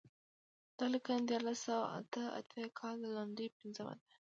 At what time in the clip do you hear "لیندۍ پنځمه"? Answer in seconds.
3.15-3.93